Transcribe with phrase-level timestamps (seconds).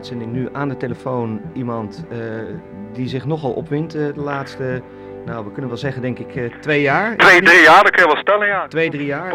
[0.00, 2.18] uitzending nu aan de telefoon iemand eh,
[2.92, 4.82] die zich nogal opwindt eh, de laatste,
[5.24, 7.16] nou we kunnen wel zeggen denk ik eh, twee jaar.
[7.16, 8.66] Twee, drie jaar, dat kun je wel stellen, ja.
[8.68, 9.34] Twee, drie jaar.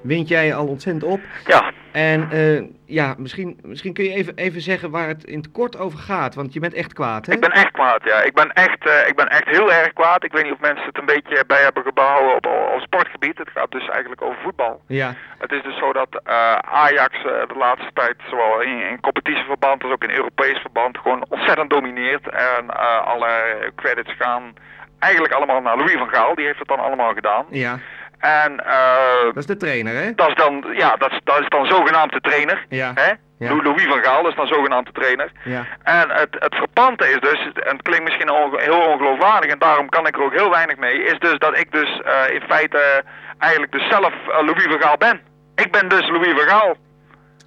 [0.00, 1.20] Wint jij al ontzettend op.
[1.46, 5.52] Ja, En eh, ja, misschien, misschien kun je even, even zeggen waar het in het
[5.52, 7.32] kort over gaat, want je bent echt kwaad hè?
[7.32, 8.22] ik ben echt kwaad, ja.
[8.22, 10.24] Ik ben echt, eh, ik ben echt heel erg kwaad.
[10.24, 13.38] Ik weet niet of mensen het een beetje bij hebben gebouwen op, op sportgebied.
[13.38, 14.82] Het gaat dus eigenlijk over voetbal.
[14.86, 19.82] Ja, Het is dus zo dat eh, Ajax de laatste tijd, zowel in, in competitieverband
[19.82, 22.28] als ook in Europees verband, gewoon ontzettend domineert.
[22.28, 22.70] En
[23.04, 23.30] alle
[23.76, 24.54] credits gaan
[24.98, 26.34] eigenlijk allemaal naar Louis van Gaal.
[26.34, 27.46] Die heeft het dan allemaal gedaan.
[27.50, 27.78] ja,
[28.20, 30.14] En eh, dat is de trainer hè?
[30.14, 32.64] dat is dan, ja, dat is, dat is dan zogenaamd de trainer.
[32.68, 33.12] Ja, Hè?
[33.38, 33.54] Ja.
[33.62, 35.30] Louis van Gaal is dan zogenaamd de trainer.
[35.44, 39.58] ja, En het, het verpante is dus, en het klinkt misschien onge- heel ongeloofwaardig en
[39.58, 42.40] daarom kan ik er ook heel weinig mee, is dus dat ik dus eh, in
[42.48, 43.02] feite
[43.38, 45.20] eigenlijk dus zelf eh, Louis van Gaal ben.
[45.54, 46.76] Ik ben dus Louis van Gaal.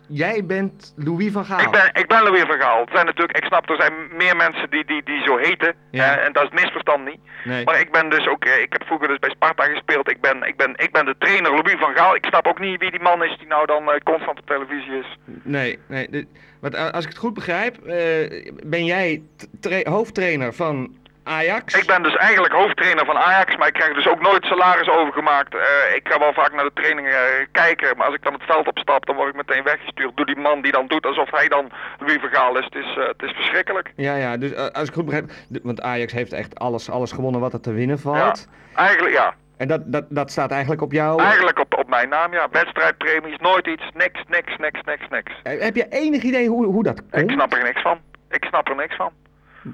[0.08, 1.59] Jij bent Louis van Gaal.
[1.59, 2.80] Ik, ben, ik ben Louis van Gaal.
[2.80, 5.73] Het zijn natuurlijk, ik snap, er zijn meer mensen die, die, die zo heten.
[5.92, 6.18] Ja.
[6.18, 7.20] eh, en dat is het misverstand niet.
[7.44, 7.64] Nee.
[7.66, 10.09] Maar ik ben dus ook, eh, ik heb vroeger dus bij Sparta gespeeld.
[10.09, 12.16] Ik ben, ik ben, ik ben de trainer Louis van Gaal.
[12.16, 14.98] Ik snap ook niet wie die man is die nou dan eh, constant op televisie
[15.00, 15.18] is.
[15.44, 16.08] Nee, nee.
[16.09, 16.28] dit-
[16.62, 19.22] want a- als ik het goed begrijp, eh, ben jij
[19.84, 21.74] hoofdtrainer van Ajax?
[21.74, 25.54] Ik ben dus eigenlijk hoofdtrainer van Ajax, maar ik krijg dus ook nooit salaris overgemaakt.
[25.56, 28.44] Eh, ik ga wel vaak naar de trainingen eh, kijken, maar als ik dan het
[28.44, 31.48] veld opstap, dan word ik meteen weggestuurd door die man die dan doet alsof hij
[31.48, 32.66] dan Louis Vergaal is.
[32.66, 33.92] Het is, eh, het is verschrikkelijk.
[33.96, 35.32] Ja, ja, dus als ik goed begrijp,
[35.64, 38.48] want Ajax heeft echt alles, alles gewonnen wat er te winnen valt.
[38.76, 39.34] Eigenlijk, ja.
[39.58, 41.22] En dat, dat, dat staat eigenlijk op jou.
[41.22, 42.48] Eigenlijk op, op mijn naam, ja.
[42.52, 45.32] Wedstrijdpremies, nooit iets, niks, niks, niks, niks, niks.
[45.44, 47.32] Heb je enig idee hoe, hoe dat Ik komt?
[47.32, 48.00] snap er niks van.
[48.30, 49.12] Ik snap er niks van.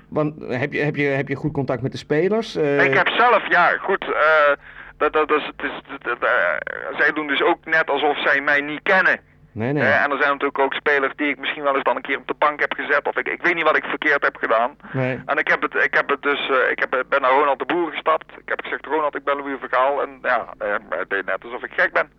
[0.09, 2.55] Want heb je, heb, je, heb je goed contact met de spelers?
[2.55, 4.53] Eh, Ik heb zelf, ja, goed, eh,
[4.97, 8.21] dat, dat, dat is, het is, dat- dat, eh, zij doen dus ook net alsof
[8.21, 9.19] zij mij niet kennen.
[9.51, 9.83] Nee, nee.
[9.83, 12.17] Eh, en er zijn natuurlijk ook spelers die ik misschien wel eens dan een keer
[12.17, 13.07] op de bank heb gezet.
[13.07, 14.75] Of ik, ik weet niet wat ik verkeerd heb gedaan.
[14.93, 15.21] nee.
[15.25, 17.91] En ik heb het, ik heb het dus, ik heb, ben naar Ronald de Boer
[17.91, 18.25] gestapt.
[18.37, 20.01] Ik heb gezegd, Ronald, ik ben Louis Vergaal.
[20.01, 20.45] En ja,
[20.89, 22.09] hij deed net alsof ik gek ben.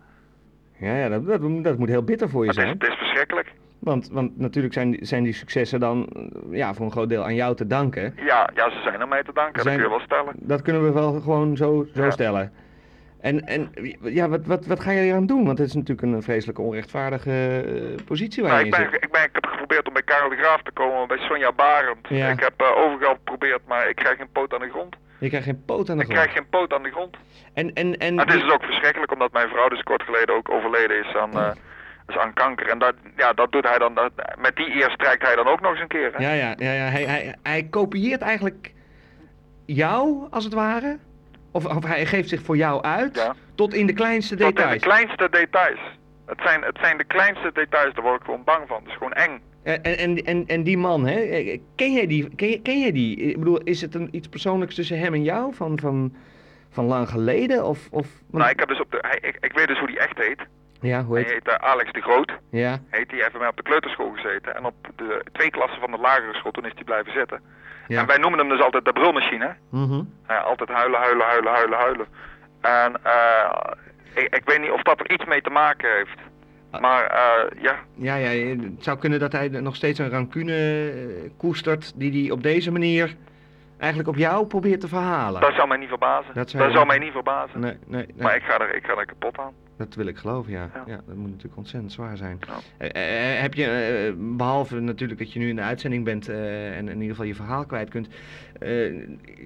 [0.77, 2.77] Ja, ja dat, dat, dat moet heel bitter voor je Het is, zijn.
[2.79, 3.51] het is verschrikkelijk.
[3.81, 7.23] Want, want natuurlijk zijn, die- zijn die successen dan eh, ja, voor een groot deel
[7.23, 8.13] aan jou te danken.
[8.15, 10.33] Ja, ja, ze zijn er mij te danken, Zijn- dat kun je wel stellen.
[10.47, 12.11] Dat kunnen we wel gewoon zo, zo Ja.
[12.11, 12.53] stellen.
[13.21, 13.71] En, en
[14.01, 15.45] ja, wat, wat, wat ga je hier aan doen?
[15.45, 17.31] Want het is natuurlijk een vreselijke onrechtvaardige
[17.65, 19.03] eh, positie waar Nou, je ik, ben, zit.
[19.03, 22.07] ik, ben, ik heb geprobeerd om bij Karel de Graaf te komen, bij Sonja Barend.
[22.07, 22.29] Ja.
[22.29, 24.95] Ik heb eh, overal geprobeerd, maar ik krijg geen poot aan de grond.
[25.19, 26.21] Je krijgt geen poot aan de Ik grond.
[26.21, 27.17] krijg geen poot aan de grond.
[27.53, 30.49] En, en, en, het is dus ook verschrikkelijk, omdat mijn vrouw dus kort geleden ook
[30.51, 31.51] overleden is aan, eh,
[32.11, 32.67] dus aan kanker.
[32.69, 35.61] En dat, ja, dat doet hij dan, dat, met die eer strijkt hij dan ook
[35.61, 36.11] nog eens een keer.
[36.13, 36.23] Hè?
[36.23, 36.83] Ja, ja, ja, ja.
[36.91, 38.73] Hij, hij, hij kopieert eigenlijk
[39.65, 40.97] jou, als het ware.
[41.51, 43.35] Of, of hij geeft zich voor jou uit, Ja.
[43.55, 44.81] tot in de kleinste Tot in de details.
[44.81, 45.79] kleinste details.
[46.25, 48.77] Het zijn, het zijn de kleinste details, daar word ik gewoon bang van.
[48.77, 49.41] Het is gewoon eng.
[49.63, 51.19] En, en, en, en die man, hè,
[51.75, 52.35] ken jij die?
[52.35, 53.17] Ken, je- ken jij die?
[53.17, 55.53] Ik bedoel, is het een, iets persoonlijks tussen hem en jou?
[55.53, 56.15] Van, van,
[56.69, 57.65] van lang geleden?
[57.65, 59.99] Of, of, Nou, ik, heb dus op de, hij, ik, ik weet dus hoe die
[59.99, 60.39] echt heet.
[60.81, 62.31] Ja, hoe Hij heet heet eh, Alex de Groot.
[62.51, 64.55] Ja, Heet hij heeft bij mij op de kleuterschool gezeten.
[64.55, 67.41] En op de twee klassen van de lagere school, toen is hij blijven zitten.
[67.87, 67.99] ja.
[68.01, 69.55] En wij noemen hem dus altijd de brulmachine.
[69.69, 70.01] Mhm.
[70.45, 72.05] Altijd huilen, huilen, huilen, huilen, huilen.
[72.61, 73.73] En eh,
[74.13, 76.17] ik, ik weet niet of dat er iets mee te maken heeft.
[76.71, 76.81] Ah.
[76.81, 80.53] Maar eh, ja, Ja, ja, het zou kunnen dat hij nog steeds een rancune
[80.91, 83.15] eh, koestert die hij op deze manier
[83.77, 85.41] eigenlijk op jou probeert te verhalen.
[85.41, 86.33] dat zou mij niet verbazen.
[86.33, 87.59] Dat zou Dat zou mij niet verbazen.
[87.59, 88.23] Nee, nee, nee.
[88.23, 89.53] Maar ik ga, er, ik ga er kapot aan.
[89.85, 90.69] Dat wil ik geloven, ja.
[90.73, 90.83] ja.
[90.85, 90.99] Ja.
[91.07, 92.39] dat moet natuurlijk ontzettend zwaar zijn.
[92.47, 92.87] Ja.
[92.87, 96.77] Eh, eh, heb je, eh, behalve natuurlijk dat je nu in de uitzending bent eh,
[96.77, 98.07] en in ieder geval je verhaal kwijt kunt,
[98.59, 98.93] eh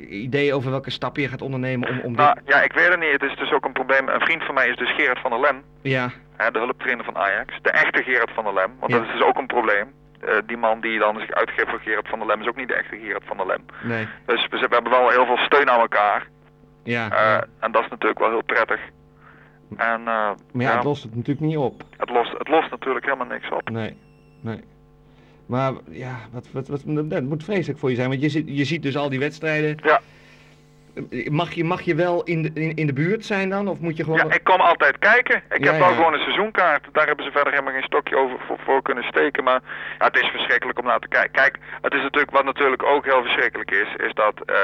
[0.09, 2.43] ideeën over welke stappen je gaat ondernemen om, om Nou dit...
[2.53, 3.11] ja, ik weet het niet.
[3.11, 4.07] Het is dus ook een probleem.
[4.09, 5.61] Een vriend van mij is dus Gerard van der Lem.
[5.81, 6.11] Ja,
[6.51, 7.53] de hulptrainer van Ajax.
[7.61, 8.71] De echte Gerard van der Lem.
[8.79, 8.97] Want Ja.
[8.97, 9.87] dat is dus ook een probleem.
[10.21, 12.67] Eh, die man die dan zich uitgeeft voor Gerard van der Lem is ook niet
[12.67, 13.65] de echte Gerard van der Lem.
[13.83, 16.27] nee, Dus we, we hebben wel heel veel steun aan elkaar.
[16.83, 17.03] ja.
[17.11, 17.43] Eh, ja.
[17.59, 18.79] En dat is natuurlijk wel heel prettig.
[19.69, 21.83] En eh, Maar ja, ja, het lost het natuurlijk niet op.
[21.97, 23.69] het, lost, het lost natuurlijk helemaal niks op.
[23.69, 23.97] Nee,
[24.41, 24.59] nee.
[25.45, 28.65] Maar ja, wat, wat, wat, dat moet vreselijk voor je zijn, want je, zit, je
[28.65, 29.77] ziet dus al die wedstrijden.
[29.83, 30.01] Ja.
[31.29, 33.67] Mag je, mag je wel in de, in, in de buurt zijn dan?
[33.67, 34.27] Of moet je gewoon...
[34.27, 35.43] Ja, ik kom altijd kijken.
[35.49, 35.95] Ik Ja, heb wel ja.
[35.95, 36.87] gewoon een seizoenkaart.
[36.91, 39.43] Daar hebben ze verder helemaal geen stokje over voor, voor kunnen steken.
[39.43, 39.61] Maar
[39.99, 41.31] ja, het is verschrikkelijk om naar te kijken.
[41.31, 44.55] Kijk, het is natuurlijk wat natuurlijk ook heel verschrikkelijk is, is dat eh,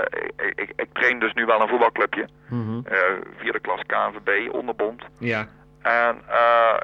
[0.46, 2.28] ik, ik, ik train dus nu wel een voetbalclubje.
[2.50, 2.80] Mhm.
[2.86, 2.98] eh,
[3.38, 5.04] vierde klas KNVB, onderbond.
[5.18, 5.48] Ja,
[5.82, 6.76] En eh,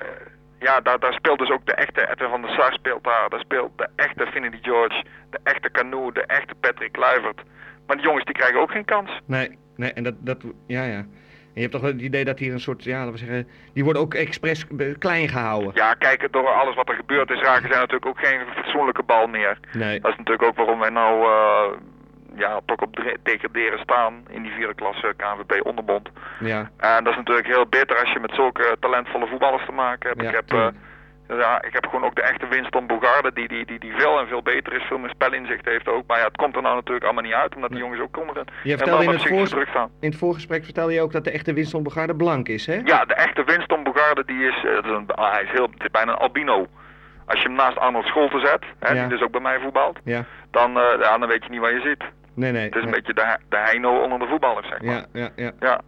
[0.59, 3.29] ja, daar, daar speelt dus ook de echte Edwin van der Sar speelt daar.
[3.29, 7.41] Daar speelt de echte Finity George, de echte Canoe, de echte Patrick Kluivert.
[7.87, 9.19] Maar die jongens die krijgen ook geen kans.
[9.25, 11.05] nee, nee, en dat, dat, ja, ja.
[11.53, 14.01] je hebt toch het idee dat hier een soort, ja, laten we zeggen, die worden
[14.01, 14.67] ook expres
[14.99, 15.71] klein gehouden.
[15.73, 19.27] Ja, kijk, door alles wat er gebeurd is, raken zij natuurlijk ook geen fatsoenlijke bal
[19.27, 19.59] meer.
[19.71, 19.99] Nee.
[19.99, 21.77] Dat is natuurlijk ook waarom wij nou eh,
[22.35, 26.09] ja, toch op degraderen staan in die vierde klasse KNVB onderbond.
[26.39, 26.69] Ja.
[26.77, 30.21] En dat is natuurlijk heel bitter als je met zulke talentvolle voetballers te maken hebt.
[30.21, 30.73] Ja, ik, heb.
[31.27, 34.27] Ja, ik heb gewoon ook de echte Winston Bogarde, die, die, die, die veel en
[34.27, 36.03] veel beter is, veel meer spelinzicht heeft ook.
[36.07, 38.45] Maar ja, het komt er nou natuurlijk allemaal niet uit, omdat die jongens ook komen.
[38.63, 39.89] Je vertelde in het, psychisch voor, druk staan.
[39.99, 42.81] in het voorgesprek vertelde je ook dat de echte Winston Begaarde blank is, hè?
[42.83, 45.69] Ja, de echte Winston Bogarde, die is, eh, dat is een, ah, hij is heel,
[45.77, 46.67] is bijna een albino.
[47.25, 48.99] Als je hem naast Arnold Scholten zet, hè, Ja.
[49.01, 50.23] die dus ook bij mij voetbalt, Ja.
[50.51, 52.03] dan, eh, ja, dan weet je niet waar je zit.
[52.33, 52.65] Nee, nee.
[52.65, 54.95] Het is een beetje de, de heino onder de voetballers, zeg maar.
[54.95, 55.51] Ja, ja, ja.
[55.59, 55.81] Ja.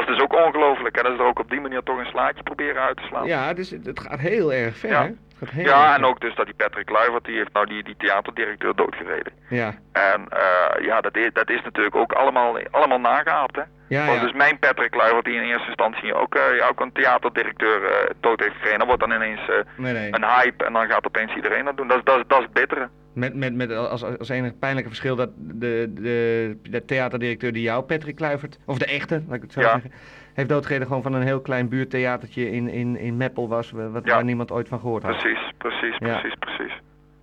[0.00, 0.96] Dat is dus ook ongelooflijk.
[0.96, 3.26] En dat is er ook op die manier toch een slaatje proberen uit te slaan.
[3.26, 5.02] Ja, het, is, het gaat heel erg ver, Ja.
[5.02, 5.06] hè?
[5.38, 7.82] Het gaat heel Ja, en ook dus dat die Patrick Kluivert, die heeft nou die,
[7.84, 9.32] die theaterdirecteur doodgereden.
[9.48, 13.62] Ja, En eh, ja, dat is, dat is natuurlijk ook allemaal, allemaal nageaapt, hè.
[13.88, 14.24] ja, Want ja.
[14.24, 18.40] dus mijn Patrick Kluivert, die in eerste instantie ook, eh, ook een theaterdirecteur eh, dood
[18.40, 19.40] heeft gereden, dan wordt dan ineens
[19.76, 20.08] Nee, nee.
[20.14, 21.88] een hype en dan gaat opeens iedereen dat doen.
[21.88, 22.88] Dat, is- dat, dat is het bittere.
[23.16, 27.82] Met, met, met als, als enig pijnlijke verschil dat de, de, de theaterdirecteur die jou,
[27.84, 29.70] Patrick Kluivert, of de echte, laat ik het zo Ja.
[29.70, 29.90] zeggen,
[30.34, 34.04] heeft doodgereden gewoon van een heel klein buurttheatertje in, in, in Meppel was, wa- wat,
[34.04, 34.14] Ja.
[34.14, 35.18] waar niemand ooit van gehoord had.
[35.18, 36.18] Precies, precies, Ja.
[36.20, 36.80] precies, precies.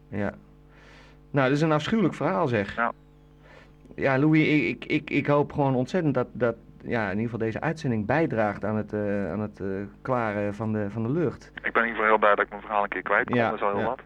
[0.10, 0.34] Ja.
[1.32, 2.76] Nou, dat is een afschuwelijk verhaal zeg.
[2.76, 2.92] Ja.
[3.96, 7.40] Ja, Louis, ik, ik, ik, ik hoop gewoon ontzettend dat, dat ja, in ieder geval
[7.46, 9.68] deze uitzending bijdraagt aan het, eh, aan het eh,
[10.02, 11.52] klaren van de, van de lucht.
[11.64, 13.36] Ik ben in ieder geval heel blij dat ik mijn verhaal een keer kwijt kon.
[13.36, 14.02] Ja, dat is al heel wat.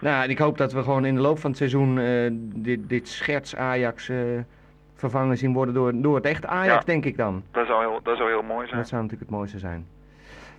[0.00, 2.88] Nou, en ik hoop dat we gewoon in de loop van het seizoen eh, dit,
[2.88, 4.16] dit scherts Ajax eh,
[4.94, 6.92] vervangen zien worden door, door het echte Ajax, Ja.
[6.92, 7.42] denk ik dan.
[7.50, 8.78] Dat zou heel, dat zou heel mooi zijn.
[8.80, 9.86] Dat zou natuurlijk het mooiste zijn.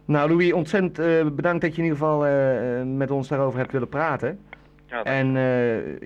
[0.06, 2.20] Nou, Louis, ontzettend eh, bedankt dat je in ieder geval
[2.86, 4.40] met ons daarover hebt willen praten.
[4.86, 5.32] Ja, En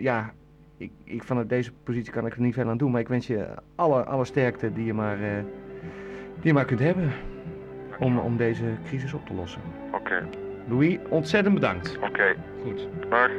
[0.01, 0.31] ja,
[0.77, 3.27] ik, ik vanuit deze positie kan ik er niet veel aan doen, maar ik wens
[3.27, 5.17] je alle, alle sterkte die je maar,
[6.35, 7.11] die je maar kunt hebben
[7.99, 9.61] om, om deze crisis op te lossen.
[9.93, 10.27] Oké,
[10.71, 11.97] Louis, ontzettend bedankt.
[12.01, 12.35] oké.
[12.63, 12.87] Goed.
[13.09, 13.29] Dag.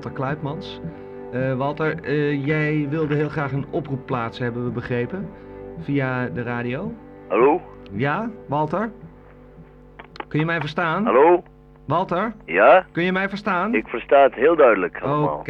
[0.00, 0.80] Walter Kluitmans.
[1.32, 5.28] Eh, Walter, eh, jij wilde heel graag een oproep plaatsen, hebben we begrepen,
[5.78, 6.92] via de radio.
[7.28, 7.60] Hallo?
[7.92, 8.90] Ja, Walter?
[10.28, 11.04] Kun je mij verstaan?
[11.04, 11.42] Hallo?
[11.86, 12.86] Walter, Ja?
[12.92, 13.74] kun je mij verstaan?
[13.74, 15.04] Ik versta het heel duidelijk Oké.
[15.06, 15.44] allemaal.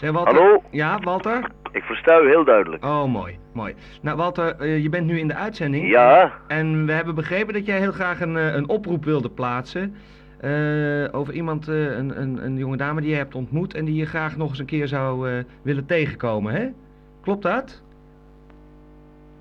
[0.00, 0.34] Walter.
[0.34, 0.62] Hallo?
[0.70, 1.50] Ja, Walter?
[1.72, 2.84] Ik versta u heel duidelijk.
[2.84, 3.74] Oh, mooi, mooi.
[4.02, 5.88] Nou, Walter, eh, je bent nu in de uitzending.
[5.88, 6.32] Ja?
[6.48, 9.94] En we hebben begrepen dat jij heel graag een, een oproep wilde plaatsen.
[10.40, 13.94] Eh, over iemand, eh, een, een, een jonge dame die je hebt ontmoet en die
[13.94, 16.68] je graag nog eens een keer zou eh, willen tegenkomen, hè?
[17.20, 17.82] Klopt dat?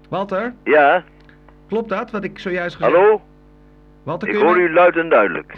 [0.09, 1.03] Walter, Ja?
[1.67, 3.21] klopt dat wat ik zojuist gezegd Hallo?
[4.03, 5.55] Walter, Ik hoor u luid en duidelijk.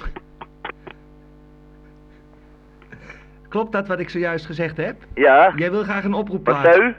[3.49, 4.95] Klopt dat wat ik zojuist gezegd heb?
[5.13, 5.53] Ja?
[5.55, 6.73] Jij wil graag een oproep Wat plaatsen.
[6.81, 6.95] zei u?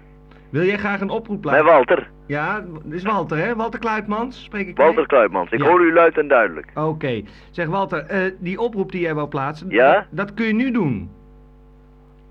[0.50, 1.73] Wil jij graag een oproep Bij plaatsen?
[1.75, 2.11] Walter.
[2.30, 3.54] Ja, dit is Walter, hè?
[3.56, 4.87] Walter Kluitmans, spreek ik mee?
[4.87, 5.50] Walter Kluitmans.
[5.50, 5.66] Ik Ja.
[5.68, 6.66] hoor u luid en duidelijk.
[6.75, 7.22] Oké.
[7.50, 9.92] Zeg Walter, eh, die oproep die jij wou plaatsen, Ja?
[9.94, 11.10] dat, dat kun je nu doen.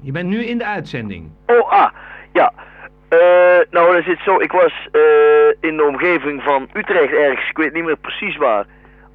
[0.02, 1.30] Je bent nu in de uitzending.
[1.46, 1.92] Oh, ah.
[2.34, 2.54] Ja.
[3.10, 3.20] Eh,
[3.72, 4.40] nou, dat zit zo.
[4.40, 5.02] Ik was eh,
[5.70, 7.50] in de omgeving van Utrecht ergens.
[7.50, 8.66] Ik weet niet meer precies waar.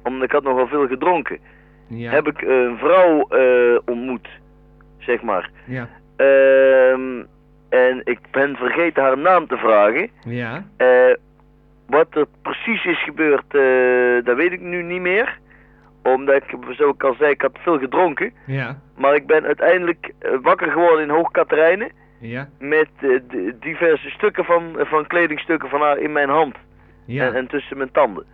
[0.03, 1.39] Omdat ik had nogal veel gedronken.
[1.87, 2.11] Ja.
[2.11, 3.27] Heb ik een vrouw
[3.85, 4.27] ontmoet.
[4.97, 5.49] Zeg maar.
[5.65, 5.87] Ja.
[6.15, 7.23] Ehm,
[7.75, 10.09] en ik ben vergeten haar naam te vragen.
[10.25, 10.65] Ja.
[10.77, 11.13] Eh,
[11.87, 15.37] wat er precies is gebeurd, eh, dat weet ik nu niet meer.
[16.03, 18.33] Omdat ik, zoals ik al zei, ik had veel gedronken.
[18.45, 18.79] Ja.
[18.97, 21.91] Maar ik ben uiteindelijk eh, wakker geworden in Hoog Katerijnen.
[22.19, 22.49] Ja.
[22.59, 22.89] Met
[23.59, 26.55] diverse stukken van, van kledingstukken van haar in mijn hand.
[27.05, 27.25] Ja.
[27.25, 28.25] En, en tussen mijn tanden.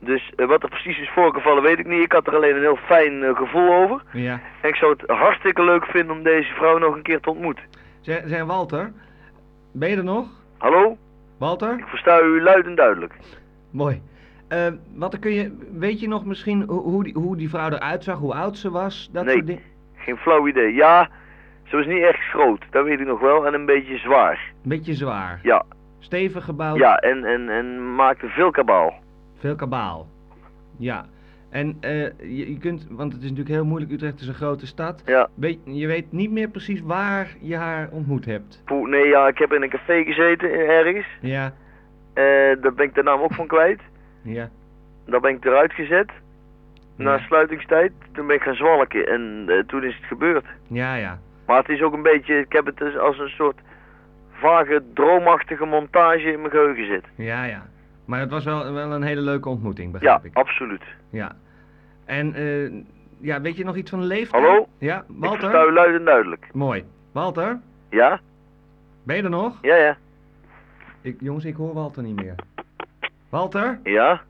[0.00, 2.02] Dus wat er precies is voorgevallen weet ik niet.
[2.02, 4.02] Ik had er alleen een heel fijn gevoel over.
[4.12, 4.40] Ja.
[4.60, 7.64] En ik zou het hartstikke leuk vinden om deze vrouw nog een keer te ontmoeten.
[8.04, 8.92] Zeg, zeg Walter,
[9.72, 10.26] ben je er nog?
[10.58, 10.96] Hallo?
[11.38, 11.78] Walter?
[11.78, 13.14] Ik versta u luid en duidelijk.
[13.70, 14.02] Mooi.
[14.48, 18.04] Eh, wat kun je, weet je nog misschien hoe, hoe, die, hoe die vrouw eruit
[18.04, 19.08] zag, hoe oud ze was?
[19.12, 19.34] Dat Nee.
[19.34, 19.62] soort dingen?
[19.94, 20.72] Geen flauw idee.
[20.74, 21.08] Ja,
[21.64, 23.46] ze was niet echt groot, dat weet ik nog wel.
[23.46, 24.52] En een beetje zwaar.
[24.62, 25.40] Beetje zwaar.
[25.42, 25.64] Ja,
[25.98, 26.78] Stevig gebouwd.
[26.78, 28.94] ja en, en, en maakte veel kabaal.
[29.38, 30.06] Veel kabaal.
[30.76, 31.04] Ja.
[31.54, 34.66] En eh, je, je kunt, want het is natuurlijk heel moeilijk, Utrecht is een grote
[34.66, 35.02] stad.
[35.06, 35.28] Ja.
[35.34, 38.62] Weet, je weet niet meer precies waar je haar ontmoet hebt.
[38.64, 41.06] Poeh, nee, ja, ik heb in een café gezeten eh, ergens.
[41.20, 41.44] Ja.
[42.14, 42.24] Eh,
[42.62, 43.80] daar ben ik de naam ook van kwijt.
[44.22, 44.48] Ja.
[45.06, 46.10] Daar ben ik eruit gezet.
[46.96, 47.18] Na Ja.
[47.18, 47.92] sluitingstijd.
[48.12, 50.44] Toen ben ik gaan zwalken en toen is het gebeurd.
[50.68, 51.18] Ja, ja.
[51.46, 53.58] Maar het is ook een beetje, ik heb het dus als een soort
[54.32, 57.10] vage, droomachtige montage in mijn geheugen zitten.
[57.16, 57.66] Ja, ja.
[58.04, 60.34] Maar het was wel, wel een hele leuke ontmoeting, Ja, begrijp ik.
[60.36, 60.82] absoluut.
[61.10, 61.32] Ja.
[62.04, 62.70] En, eh,
[63.20, 64.42] ja, weet je nog iets van de leeftijd?
[64.44, 64.68] Hallo?
[64.78, 65.68] Ja, Ik versta Walter?
[65.68, 66.48] u luid en duidelijk.
[66.52, 66.84] Mooi.
[67.12, 68.20] Walter, Ja?
[69.02, 69.58] ben je er nog?
[69.62, 69.96] Ja, ja.
[71.00, 72.34] Ik, jongens, ik hoor Walter niet meer.
[73.28, 73.78] Walter?
[73.82, 74.22] Ja?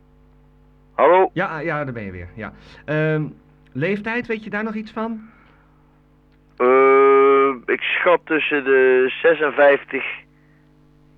[0.94, 1.30] Hallo?
[1.32, 2.28] Ja, ja, daar ben je weer.
[2.34, 2.52] Ja.
[2.84, 3.24] Ehm,
[3.72, 5.20] leeftijd, weet je daar nog iets van?
[6.56, 10.04] Eh, ik schat tussen de 56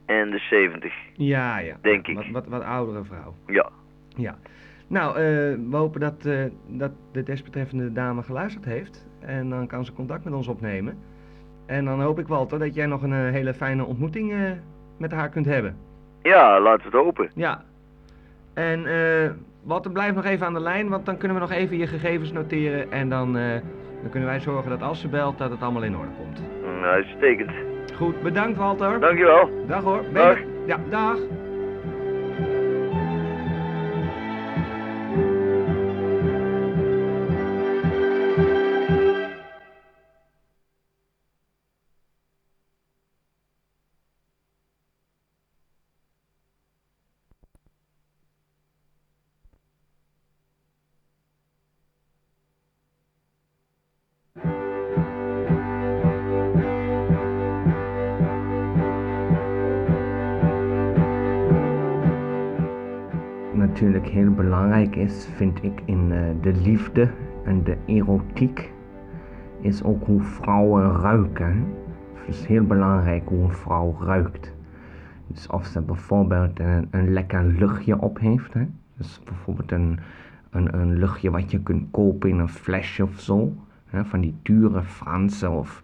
[0.06, 0.92] en de 70.
[1.14, 1.76] Ja, ja.
[1.82, 2.14] Denk ik.
[2.16, 3.34] Wat, wat, wat oudere vrouw.
[3.46, 3.68] Ja.
[4.16, 4.36] Ja.
[4.88, 5.22] Nou, eh,
[5.70, 9.06] we hopen dat, eh, dat de desbetreffende dame geluisterd heeft.
[9.20, 10.98] En dan kan ze contact met ons opnemen.
[11.66, 14.34] En dan hoop ik, Walter, dat jij nog een eh, hele fijne ontmoeting
[14.96, 15.76] met haar kunt hebben.
[16.22, 17.30] Ja, laten we het hopen.
[17.34, 17.62] Ja.
[18.54, 18.84] En
[19.62, 22.32] Walter, blijf nog even aan de lijn, want dan kunnen we nog even je gegevens
[22.32, 22.92] noteren.
[22.92, 26.10] En dan, dan kunnen wij zorgen dat als ze belt, dat het allemaal in orde
[26.18, 26.40] komt.
[26.64, 27.50] Mm, Uitstekend.
[27.96, 29.00] Goed, bedankt Walter.
[29.00, 29.50] Dankjewel.
[29.66, 30.04] Dag hoor.
[30.12, 30.38] Dag.
[30.66, 31.18] Ja, dag.
[64.76, 67.10] Belangrijk is, vind ik, in eh, de liefde
[67.44, 68.72] en de erotiek,
[69.60, 71.64] is ook hoe vrouwen ruiken.
[72.14, 74.54] Het is heel belangrijk hoe een vrouw ruikt.
[75.26, 78.54] Dus of ze bijvoorbeeld een, een lekker luchtje op heeft.
[78.54, 78.66] Hè?
[78.96, 79.98] Dus bijvoorbeeld een,
[80.50, 83.52] een, een luchtje wat je kunt kopen in een flesje of zo.
[83.86, 84.04] Hè?
[84.04, 85.82] Van die dure Franse of,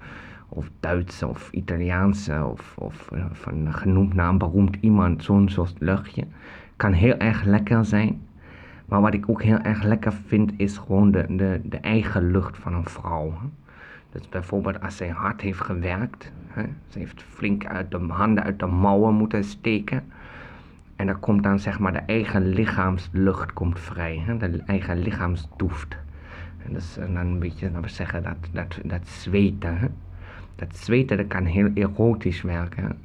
[0.48, 5.24] of Duitse of Italiaanse of, of eh, van genoemd naam beroemd iemand.
[5.24, 6.24] Zo'n soort luchtje.
[6.76, 8.20] Kan heel erg lekker zijn.
[8.92, 12.58] Maar wat ik ook heel erg lekker vind is gewoon de, de, de eigen lucht
[12.58, 13.34] van een vrouw.
[14.10, 16.32] Dus bijvoorbeeld als zij hard heeft gewerkt.
[16.46, 20.04] Hè, ze heeft flink uit de handen uit de mouwen moeten steken.
[20.96, 24.22] En dan komt dan zeg maar de eigen lichaamslucht komt vrij.
[24.26, 25.96] Hè, de eigen lichaamsdoeft.
[26.66, 29.78] En dus dan een beetje, laten we zeggen, dat, dat, dat zweten.
[29.78, 29.86] Hè.
[30.56, 32.98] Dat zweten dat kan heel erotisch werken.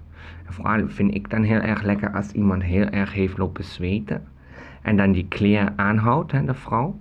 [0.45, 4.23] vooral vind ik dan heel erg lekker als iemand heel erg heeft lopen zweten.
[4.81, 6.99] En dan die kleren aanhoudt, hè, de vrouw.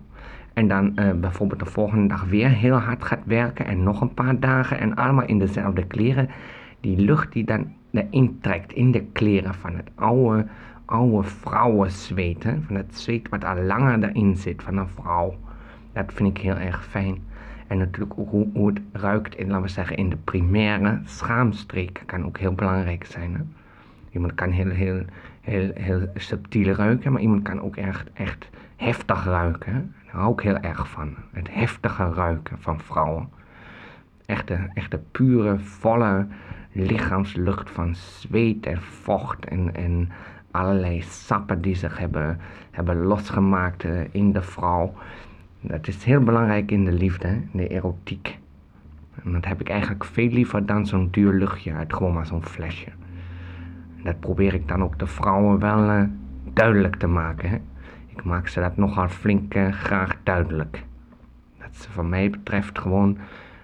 [0.55, 3.67] En dan eh, bijvoorbeeld de volgende dag weer heel hard gaat werken.
[3.67, 4.79] En nog een paar dagen.
[4.79, 6.29] En allemaal in dezelfde kleren.
[6.81, 10.47] Die lucht die dan erin trekt in de kleren van het oude,
[10.85, 12.43] oude vrouwenzweet.
[12.43, 12.61] Hè?
[12.67, 15.35] Van het zweet wat al langer erin zit van een vrouw.
[15.93, 17.19] Dat vind ik heel erg fijn.
[17.67, 22.03] En natuurlijk ook hoe, hoe het ruikt in, laten we zeggen, in de primaire schaamstreek
[22.07, 23.35] kan ook heel belangrijk zijn.
[23.35, 23.41] Hè?
[24.11, 25.03] Iemand kan heel, heel,
[25.47, 29.95] heel, subtiel ruiken, maar iemand kan ook echt, echt heftig ruiken.
[30.05, 31.15] Daar hou ik heel erg van.
[31.33, 33.29] Het heftige ruiken van vrouwen.
[34.27, 36.27] Echte, echte pure, volle
[36.73, 40.09] lichaamslucht van zweet en vocht en, en
[40.51, 44.95] allerlei sappen die zich hebben, hebben losgemaakt eh, in de vrouw.
[45.61, 48.39] Dat is heel belangrijk in de liefde, in de erotiek.
[49.25, 52.45] En dat heb ik eigenlijk veel liever dan zo'n duur luchtje uit gewoon maar zo'n
[52.45, 52.91] flesje.
[54.07, 56.03] Dat probeer ik dan ook de vrouwen wel eh,
[56.53, 57.49] duidelijk te maken.
[57.49, 57.57] Hè?
[58.07, 60.83] Ik maak ze dat nogal flink eh, graag duidelijk.
[61.59, 63.19] Dat ze van mij betreft gewoon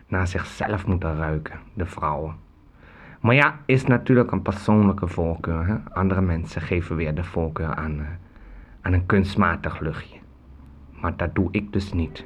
[0.08, 2.34] naar zichzelf moeten ruiken, de vrouwen.
[3.20, 5.66] Maar ja, is natuurlijk een persoonlijke voorkeur.
[5.66, 5.76] Hè?
[5.92, 8.06] Andere mensen geven weer de voorkeur aan, eh,
[8.80, 10.18] aan een kunstmatig luchtje.
[11.00, 12.24] Maar dat doe ik dus niet.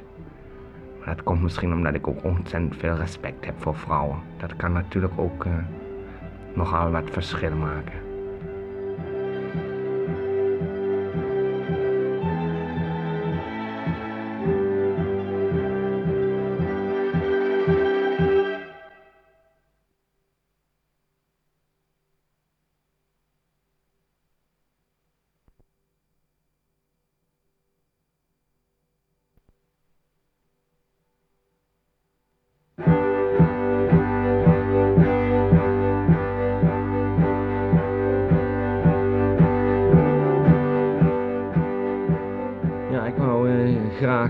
[0.97, 4.17] Maar dat komt misschien omdat ik ook ontzettend veel respect heb voor vrouwen.
[4.37, 5.45] Dat kan natuurlijk ook
[6.53, 8.06] nogal wat verschil maken.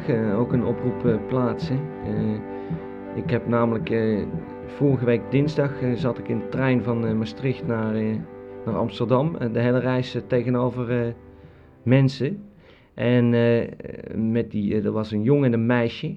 [0.10, 1.80] Ook een oproep eh, plaatsen.
[2.06, 2.40] Eh,
[3.16, 4.24] ik heb namelijk eh,
[4.66, 8.16] vorige week dinsdag eh, zat ik in de trein van eh, Maastricht naar, eh,
[8.66, 9.36] naar Amsterdam.
[9.36, 11.14] Eh, de hele reis eh, tegenover eh,
[11.84, 12.44] mensen.
[12.94, 13.68] En eh,
[14.16, 16.16] met die, eh, er was een jongen en een meisje.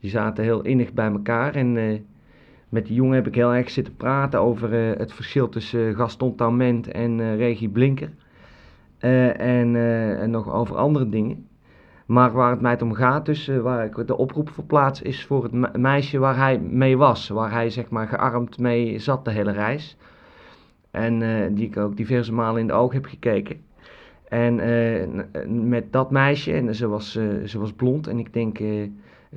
[0.00, 1.54] Die zaten heel innig bij elkaar.
[1.54, 1.98] En eh,
[2.68, 6.34] met die jongen heb ik heel erg zitten praten over eh, het verschil tussen Gaston
[6.36, 8.10] Taument en eh, Regie Blinker.
[8.98, 11.46] Eh, en, eh, en nog over andere dingen.
[12.06, 15.24] Maar waar het mij om gaat, dus eh, waar ik de oproep voor plaats, is
[15.24, 17.28] voor het me- meisje waar hij mee was.
[17.28, 19.96] Waar hij zeg maar gearmd mee zat de hele reis.
[20.90, 23.60] En eh, die ik ook diverse malen in de ogen heb gekeken.
[24.28, 25.06] En eh,
[25.48, 27.12] met dat meisje, en ze was,
[27.44, 28.58] ze was blond en ik denk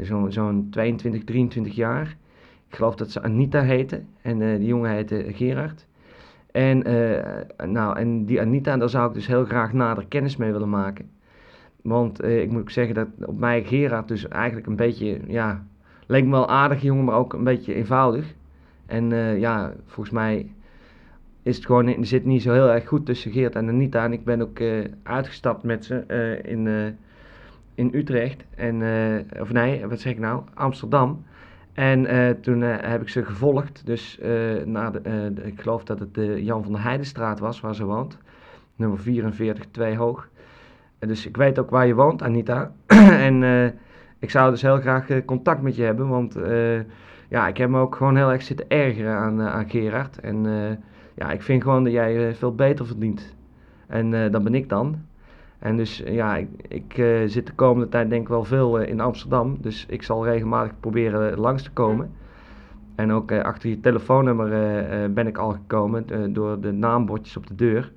[0.02, 2.18] zo'n zo'n 22, 23 jaar.
[2.68, 5.88] Ik geloof dat ze Anita heette en die jongen heette Gerard.
[6.52, 6.84] En,
[7.72, 11.10] nou, en die Anita, daar zou ik dus heel graag nader kennis mee willen maken.
[11.82, 15.64] Want eh, ik moet ook zeggen dat op mij Gerard dus eigenlijk een beetje, ja,
[16.08, 18.34] leek me wel aardig jongen, maar ook een beetje eenvoudig.
[18.86, 20.52] En eh, ja, volgens mij
[21.44, 24.04] is het gewoon, er zit niet zo heel erg goed tussen Geert en Anita.
[24.04, 25.96] En ik ben ook eh, uitgestapt met ze
[26.44, 26.96] in,
[27.76, 28.44] in Utrecht.
[28.56, 28.82] En,
[29.40, 30.42] of nee, wat zeg ik nou?
[30.54, 31.24] Amsterdam.
[31.74, 32.08] En
[32.42, 33.86] toen heb ik ze gevolgd.
[33.86, 34.20] Dus
[34.66, 35.02] naar de,
[35.34, 38.18] de- ik geloof dat het de Jan van der Heidenstraat was waar ze woont.
[38.76, 40.30] Nummer 44, 2 hoog.
[41.00, 42.72] Dus ik weet ook waar je woont, Anita.
[43.28, 43.66] en eh,
[44.20, 46.08] ik zou dus heel graag eh, contact met je hebben.
[46.08, 46.80] Want eh,
[47.30, 50.20] ja, ik heb me ook gewoon heel erg zitten ergeren aan, aan Gerard.
[50.20, 50.44] En
[51.16, 53.36] ja, ik vind gewoon dat jij veel beter verdient.
[53.88, 55.02] En dat ben ik dan.
[55.60, 56.94] En dus ja, ik, ik
[57.26, 59.58] zit de komende tijd denk ik wel veel in Amsterdam.
[59.62, 62.12] Dus ik zal regelmatig proberen langs te komen.
[62.96, 64.50] En ook achter je telefoonnummer
[65.14, 67.92] ben ik al gekomen door de naambordjes op de deur.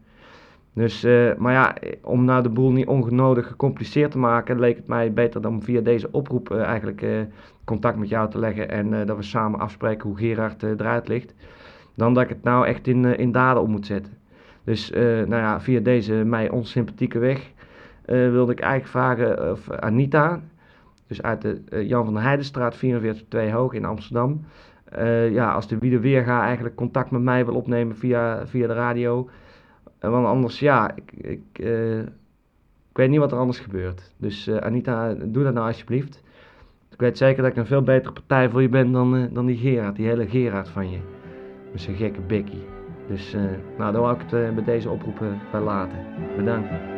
[0.75, 4.87] Dus, eh, maar ja, om nou de boel niet ongenodig gecompliceerd te maken, leek het
[4.87, 7.21] mij beter dan via deze oproep eh, eigenlijk eh,
[7.65, 11.35] contact met jou te leggen en dat we samen afspreken hoe Gerard eruit ligt.
[11.95, 14.13] Dan dat ik het nou echt in, in daden om moet zetten.
[14.65, 17.51] Dus nou ja, via deze mij onsympathieke weg
[18.07, 20.41] wilde ik eigenlijk vragen of Anita,
[21.07, 24.45] dus uit de Jan van der Heidenstraat 44 2 Hoog in Amsterdam,
[25.31, 28.75] ja, als de wie de weerga eigenlijk contact met mij wil opnemen via, via de
[28.75, 29.29] radio.
[30.11, 34.13] Want anders, ja, ik, ik, eh, ik weet niet wat er anders gebeurt.
[34.17, 36.23] Dus eh, Anita, doe dat nou alsjeblieft.
[36.91, 39.47] Ik weet zeker dat ik een veel betere partij voor je ben dan, eh, dan
[39.47, 40.99] die Gerard, die hele Gerard van je.
[41.73, 42.65] Met zijn gekke bekkie.
[43.09, 43.33] Dus,
[43.79, 45.99] nou, daar wou ik het bij deze oproepen bij laten.
[46.37, 46.92] Bedankt.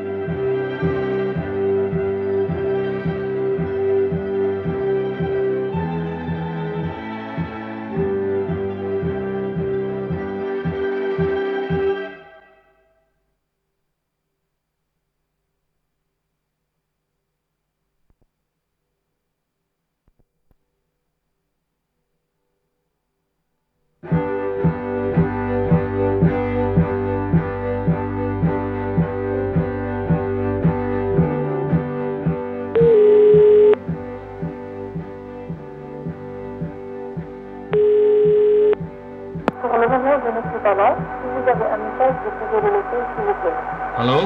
[43.97, 44.23] Hallo?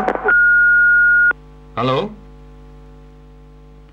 [1.74, 2.10] Hallo?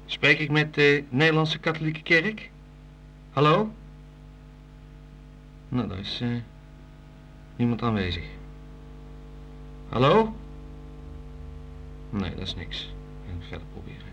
[0.06, 2.50] Spreek ik met de Nederlandse Katholieke Kerk?
[3.34, 3.70] Hallo?
[5.70, 6.30] Nou, daar is eh,
[7.56, 8.24] niemand aanwezig.
[9.90, 10.34] Hallo?
[12.10, 12.94] Nee, dat is niks.
[13.26, 14.05] Ik ga verder proberen.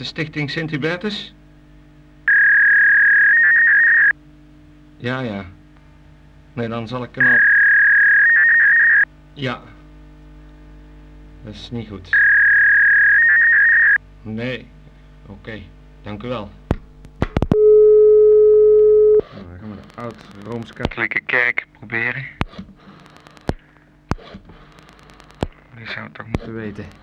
[0.00, 1.34] De stichting Sint-Hubertus?
[4.96, 5.44] Ja, ja.
[6.52, 7.38] Nee, dan zal ik kanaal...
[9.32, 9.62] Ja.
[11.44, 12.16] Dat is niet goed.
[14.22, 14.70] Nee.
[15.26, 15.60] Oké,
[16.02, 16.50] dank u wel.
[19.18, 22.26] Nou, dan gaan we de oud-Rooms-Katholieke Kerk proberen.
[25.76, 26.99] Die zou het toch moeten weten.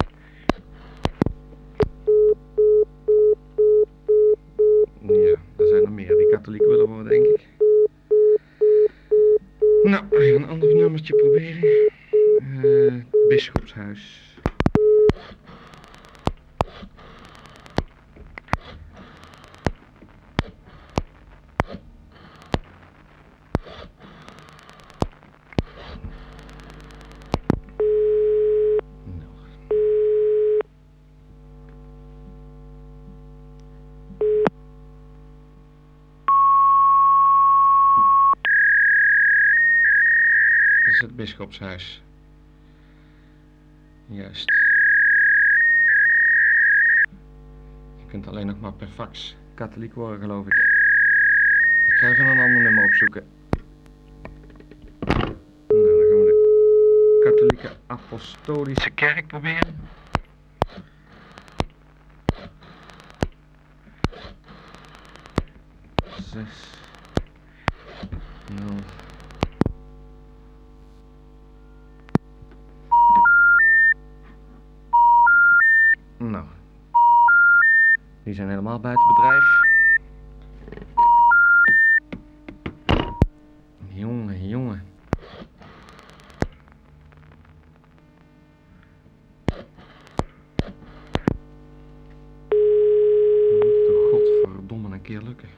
[44.07, 44.51] Juist.
[47.97, 50.53] Je kunt alleen nog maar per fax katholiek worden, geloof ik.
[51.87, 53.25] Ik ga even een ander nummer opzoeken.
[54.99, 55.25] Nou,
[55.67, 59.89] dan gaan we de katholieke apostolische kerk proberen.
[66.19, 66.86] Zes.
[78.37, 79.45] Zijn helemaal buiten bedrijf.
[83.93, 84.83] Jongen, jongen.
[94.11, 95.49] Godverdomme een keer lukken.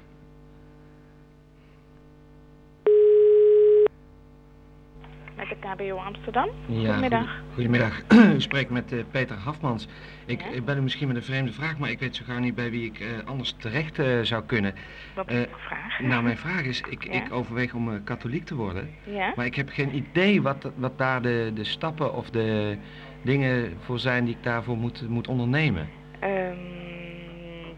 [5.36, 6.50] Met de KBO Amsterdam.
[6.68, 7.22] Ja, Goedemiddag.
[7.30, 8.02] goe- Goedemiddag.
[8.36, 9.88] U spreekt met eh, Peter Hafmans.
[10.26, 10.48] Ik, Ja?
[10.50, 12.70] ik ben u misschien met een vreemde vraag, maar ik weet zo gauw niet bij
[12.72, 14.74] wie ik eh, anders terecht eh, zou kunnen.
[15.16, 16.00] Wat is uw vraag?
[16.00, 17.12] Nou, mijn vraag is, ik, Ja?
[17.12, 19.34] ik overweeg om katholiek te worden, Ja?
[19.36, 22.78] maar ik heb geen idee wat, wat daar de, de stappen of de
[23.22, 25.90] dingen voor zijn die ik daarvoor moet, moet ondernemen.
[26.20, 26.56] Ehm,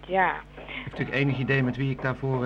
[0.08, 0.36] ja.
[0.56, 2.46] Heeft u enig idee met wie ik daarvoor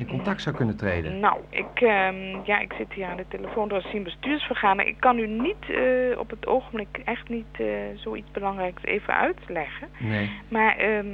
[0.00, 1.20] in contact zou kunnen treden?
[1.20, 3.70] Nou, ik, ehm, ja, ik zit hier aan de telefoon.
[3.70, 4.94] Er is een bestuursvergadering.
[4.94, 9.88] Ik kan u niet eh, op het ogenblik echt niet eh, zoiets belangrijks even uitleggen.
[9.98, 10.30] Nee.
[10.48, 11.06] Maar ehm,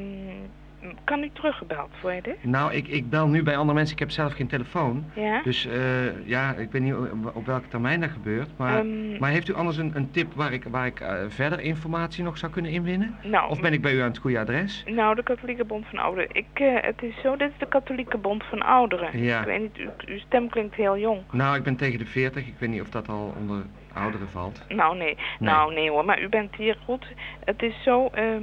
[1.05, 2.37] kan u teruggebeld worden?
[2.41, 5.05] Nou, ik, ik bel nu bij andere mensen, ik heb zelf geen telefoon.
[5.15, 5.43] Ja?
[5.43, 6.95] Dus eh, ja, ik weet niet
[7.35, 8.79] op- welke termijn dat gebeurt, maar...
[8.79, 12.25] Ehm, Maar heeft u anders een, een tip waar ik, waar ik eh, verder informatie
[12.25, 13.17] nog zou kunnen inwinnen?
[13.23, 14.85] nou, Of ben ik bij u aan het goede adres?
[14.87, 16.29] Nou, de Katholieke Bond van Ouderen.
[16.33, 19.23] Ik, eh, het is zo, dit is de Katholieke Bond van Ouderen.
[19.23, 19.41] Ja.
[19.41, 21.21] Ik weet niet, u, uw stem klinkt heel jong.
[21.33, 22.47] Nou, ik ben tegen de 40.
[22.47, 23.62] Ik weet niet of dat al onder
[23.93, 24.65] ouderen valt.
[24.69, 25.17] Nou, nee.
[25.39, 27.07] Nou, nee hoor, maar u bent hier goed.
[27.45, 28.43] Het is zo, ehm,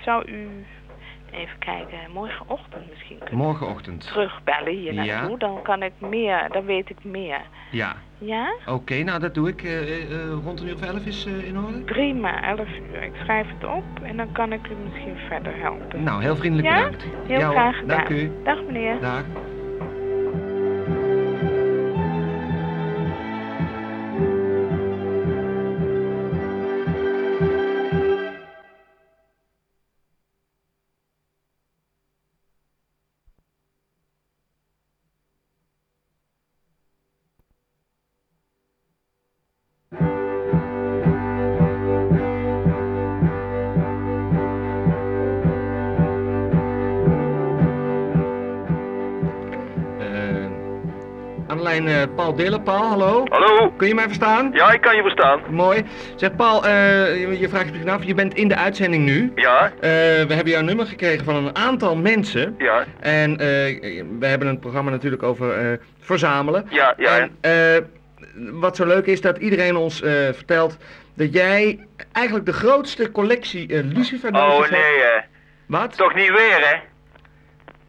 [0.00, 0.48] zou u,
[1.38, 4.06] even kijken, morgenochtend misschien kunnen Morgenochtend.
[4.12, 5.04] terugbellen hier Ja.
[5.20, 5.38] naartoe.
[5.38, 7.40] Dan kan ik meer, dan weet ik meer.
[7.70, 7.96] Ja.
[8.18, 8.54] Ja?
[8.66, 9.62] Oké, nou dat doe ik.
[9.62, 11.78] Eh, rond een uur of elf is in orde?
[11.78, 13.02] Prima, 11 uur.
[13.02, 16.02] Ik schrijf het op en dan kan ik u misschien verder helpen.
[16.02, 16.74] Nou, heel vriendelijk Ja?
[16.76, 17.04] bedankt.
[17.26, 17.96] Heel ja, graag gedaan.
[17.96, 18.30] Dank u.
[18.44, 19.00] Dag meneer.
[19.00, 19.22] Dag.
[51.86, 52.62] Eh, Paul Dillen.
[52.62, 53.24] Paul, hallo.
[53.28, 53.70] Hallo?
[53.76, 54.50] Kun je mij verstaan?
[54.52, 55.40] Ja, ik kan je verstaan.
[55.50, 55.84] Mooi.
[56.16, 59.32] Zeg Paul, eh, je, je vraagt je misschien af, je bent in de uitzending nu.
[59.34, 59.90] Ja, Eh,
[60.26, 62.54] we hebben jouw nummer gekregen van een aantal mensen.
[62.58, 63.36] ja, En
[64.18, 66.66] we hebben een programma natuurlijk over verzamelen.
[66.70, 67.28] ja, ja.
[67.40, 67.86] En
[68.60, 69.98] wat zo leuk is, dat iedereen ons
[70.32, 70.76] vertelt
[71.16, 75.14] dat jij eigenlijk de grootste collectie uh, luciferdoosjes Oh nee, hebt.
[75.14, 75.20] hè.
[75.66, 75.96] Wat?
[75.96, 76.76] Toch niet weer, hè?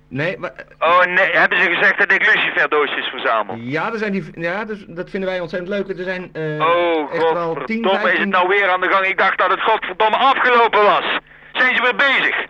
[0.09, 3.55] Nee, wa- Oh nee, hebben ze gezegd dat ik luciferdoosjes verzamel?
[3.55, 5.97] ja, er zijn die, ja dus, dat vinden wij ontzettend leuk.
[5.97, 8.19] Er zijn eh, Oh, echt wel 10, godverdomme, is 15...
[8.21, 9.05] het nou weer aan de gang?
[9.05, 11.17] Ik dacht dat het godverdomme afgelopen was.
[11.53, 12.45] Zijn ze weer bezig?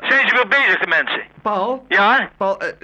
[0.00, 1.22] Zijn ze weer bezig, de mensen?
[1.42, 2.28] Paul, Ja?
[2.36, 2.74] Paul, eh, eh,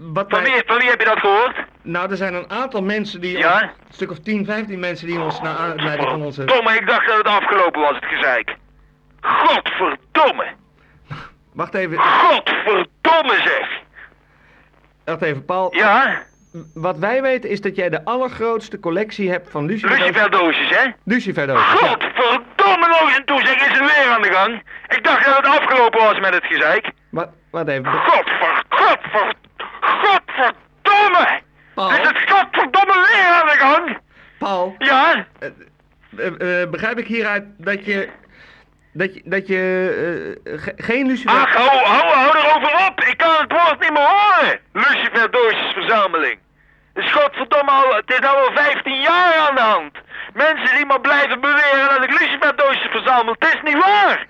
[0.00, 1.56] wat Van wij- wie, van wie heb je dat gehoord?
[1.82, 3.38] Nou, er zijn een aantal mensen die...
[3.38, 3.62] Ja?
[3.62, 6.44] Een stuk of 10, 15 mensen die ons naar aanleiding van onze...
[6.44, 8.56] Domme, ik dacht dat het afgelopen was, het gezeik.
[9.20, 10.46] Godverdomme.
[11.56, 13.68] Wacht even, Godverdomme zeg.
[15.04, 15.74] wacht even, Paul.
[15.76, 16.22] Ja?
[16.74, 20.06] Wat wij weten is dat jij de allergrootste collectie hebt van luciferdoosjes.
[20.08, 20.90] Luciferdoosjes, hè?
[21.04, 21.86] Luciferdoosjes, ja.
[21.86, 24.62] Godverdomme nog en toe zeg, is het weer aan de gang?
[24.88, 26.90] Ik dacht dat het afgelopen was met het gezeik.
[27.10, 29.34] Wat, wat even, Godver, godver,
[29.80, 31.40] godverdomme!
[31.74, 33.98] Paul, Is het godverdomme weer aan de gang?
[34.38, 35.26] Paul, Ja?
[35.38, 35.48] eh,
[36.16, 38.08] eh, eh, begrijp ik hieruit dat je...
[38.96, 39.60] Dat je, dat je
[40.44, 41.30] eh, ge- geen lucifer...
[41.40, 43.00] Ach, hou, hou, hou erover op.
[43.00, 44.60] Ik kan het woord niet meer horen.
[44.72, 46.38] Luciferdoosjesverzameling.
[46.94, 49.92] Het is godverdomme al, het is al wel 15 jaar aan de hand.
[50.34, 53.36] Mensen die maar blijven beweren dat ik luciferdoosjes verzamel.
[53.38, 54.26] Het is niet waar.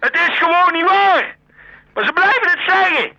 [0.00, 1.36] Het is gewoon niet waar.
[1.94, 3.10] Maar ze blijven het zeggen.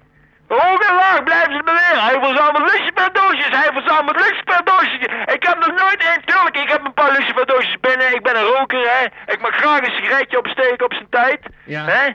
[0.47, 2.03] Hoog en laag blijven ze beweren.
[2.10, 3.49] Hij verzamelt luciferdoosjes.
[3.49, 5.01] Hij verzamelt luciferdoosjes.
[5.36, 6.25] Ik heb nog nooit één.
[6.25, 8.15] Tuurlijk, ik heb een paar luciferdoosjes binnen.
[8.15, 9.34] Ik ben een roker, hè.
[9.34, 11.39] Ik mag graag een sigaretje opsteken op zijn tijd.
[11.65, 11.86] Ja.
[11.86, 12.12] Hè?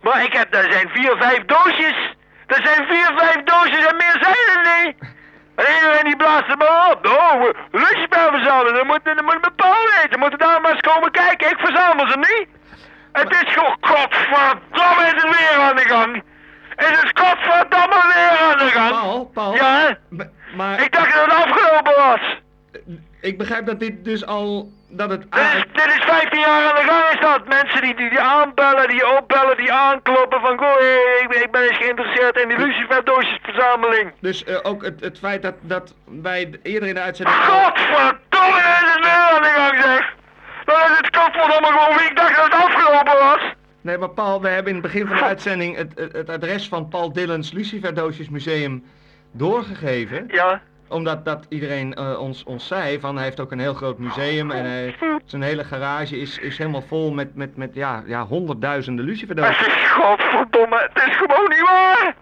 [0.00, 2.14] Maar ik heb, er zijn vier, vijf doosjes.
[2.46, 4.96] Er zijn vier, vijf doosjes en meer zijn er niet.
[5.56, 7.06] En iedereen die blaast er maar op.
[7.06, 10.18] Oh, lucifer verzamelen, dat moet, dat moet een bepaald weten.
[10.18, 11.50] Moeten daar maar eens komen kijken.
[11.50, 12.48] Ik verzamel ze niet.
[13.12, 16.22] Het is gewoon, godverdomme is het weer aan de gang.
[16.76, 18.90] Is het godverdomme weer aan de gang.
[18.90, 19.54] Paul, Paul.
[19.54, 19.90] Ja, hè?
[20.56, 22.20] Maar Ik dacht dat het afgelopen was.
[23.20, 24.72] ik begrijp dat dit dus al...
[24.88, 25.20] Dat het...
[25.32, 27.46] Dit is, dit is 15 jaar aan de gang is dat.
[27.48, 30.58] Mensen die, die, die aanbellen, die opbellen, die aankloppen van...
[30.58, 30.80] Goh,
[31.20, 34.12] ik, ben- ik ben eens geïnteresseerd in die luciferdoosjesverzameling.
[34.20, 37.36] Dus eh, ook het, het feit dat, dat wij eerder in de uitzending...
[37.36, 40.12] Godverdomme is het weer aan de gang zeg.
[40.64, 43.42] Dan is het godverdomme gewoon wie ik dacht dat het afgelopen was.
[43.84, 46.68] Nee, maar Paul, we hebben in het begin van de uitzending het, het, het adres
[46.68, 48.84] van Paul Dillens Luciferdoosjes Museum
[49.32, 50.24] doorgegeven.
[50.28, 50.60] Ja.
[50.88, 54.50] Omdat dat iedereen eh, ons, ons zei van hij heeft ook een heel groot museum
[54.50, 54.94] en hij,
[55.24, 59.66] zijn hele garage is, is helemaal vol met, met, met ja, ja, honderdduizenden Het luciferdoosjes.
[59.66, 62.14] is godverdomme, het is gewoon niet waar.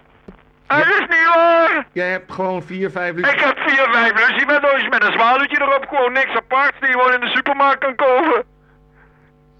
[0.66, 1.86] Het is niet waar.
[1.92, 3.46] Jij hebt gewoon vier, vijf Ik lucifer...
[3.46, 5.86] heb vier, vijf luciferdoosjes met een zwaluwtje erop.
[5.88, 8.44] Gewoon niks aparts die je gewoon in de supermarkt kan kopen.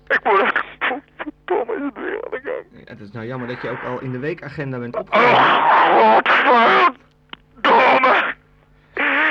[0.09, 0.63] Ik word
[0.93, 1.03] echt...
[1.47, 2.65] Verdomme is het weer aan de gang.
[2.73, 5.39] Ja, het is nou jammer dat je ook al in de weekagenda bent opgenomen.
[5.39, 8.35] Oh, godverdomme.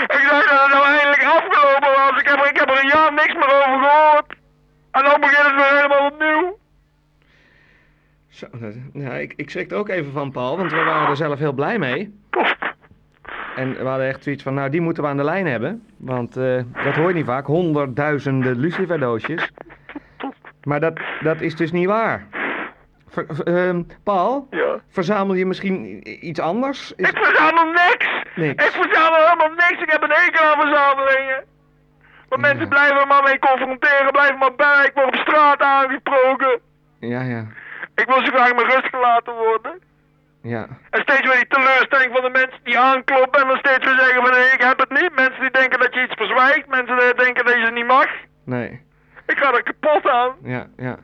[0.01, 2.21] Ik dacht dat het nou eindelijk afgelopen was.
[2.21, 4.35] Ik heb, er- ik heb er een jaar niks meer over gehoord.
[4.91, 6.57] En dan begint het weer helemaal opnieuw.
[8.29, 8.47] Zo,
[8.93, 11.53] ja, ik, ik schrik er ook even van, Paul, want we waren er zelf heel
[11.53, 12.19] blij mee.
[13.55, 15.83] En we hadden echt zoiets van, nou, die moeten we aan de lijn hebben.
[15.97, 19.51] Want eh, dat hoor je niet vaak, honderdduizenden luciferdoosjes.
[20.63, 22.25] Maar dat, dat is dus niet waar.
[23.07, 24.79] Ver- ver- ehm, Paul, Ja.
[24.89, 26.93] verzamel je misschien iets anders?
[26.95, 28.07] Is- Ik verzamel niks.
[28.35, 28.65] Niks.
[28.65, 29.81] Ik verzamel helemaal niks.
[29.81, 31.43] Ik heb een hekel aan verzamelingen.
[32.29, 32.47] Maar Ja.
[32.47, 34.85] mensen blijven maar mee confronteren, blijven maar bij.
[34.85, 36.59] Ik word op straat aangesproken.
[36.99, 37.45] Ja, ja,
[37.95, 39.81] Ik wil zo graag met rust gelaten worden.
[40.41, 40.67] ja.
[40.89, 44.21] En steeds weer die teleurstelling van de mensen die aankloppen en dan steeds weer zeggen
[44.21, 45.15] van nee, ik heb het niet.
[45.15, 48.07] Mensen die denken dat je iets verzwijgt, mensen die denken dat je ze niet mag.
[48.45, 48.81] Nee,
[49.31, 50.31] Ik ga er kapot aan.
[50.43, 50.97] ja, ja.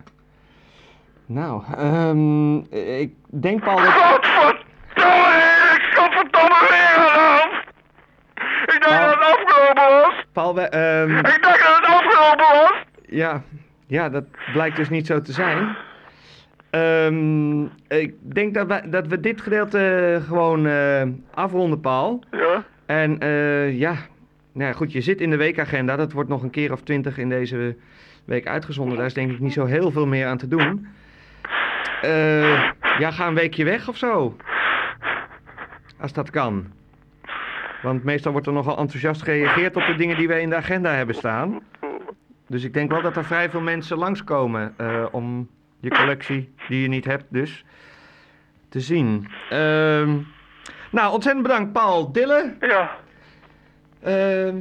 [1.26, 2.56] Nou, ehm,
[3.00, 3.86] ik denk, Paul, dat...
[3.86, 7.64] Godverdomme, ik godverdomme weer aan de hand.
[8.76, 9.10] Ik dacht Nou.
[9.10, 10.26] dat het afgelopen was.
[10.32, 12.74] Paul, we, ehm, Ik dacht dat het afgelopen was.
[13.06, 13.42] Ja,
[13.88, 15.76] ja, dat blijkt dus niet zo te zijn.
[16.70, 21.02] Ehm, ik denk dat we, dat we dit gedeelte gewoon eh,
[21.34, 22.24] afronden, Paul.
[22.32, 22.64] Ja.
[22.86, 23.94] En eh, ja,
[24.52, 25.96] nou ja, goed, je zit in de weekagenda.
[25.96, 27.76] Dat wordt nog een keer of twintig in deze
[28.28, 28.98] week uitgezonden.
[28.98, 30.88] Daar is denk ik niet zo heel veel meer aan te doen.
[32.02, 32.64] Eh,
[33.00, 34.36] ja, ga een weekje weg of zo.
[36.00, 36.72] Als dat kan.
[37.82, 40.92] Want meestal wordt er nogal enthousiast gereageerd op de dingen die we in de agenda
[40.92, 41.60] hebben staan.
[42.48, 46.82] Dus ik denk wel dat er vrij veel mensen langskomen eh, om je collectie, die
[46.82, 47.66] je niet hebt dus,
[48.70, 49.28] te zien.
[49.50, 50.18] Ehm,
[50.92, 52.56] nou, ontzettend bedankt Paul Dille.
[52.60, 52.96] Ja.
[54.02, 54.56] Ehm,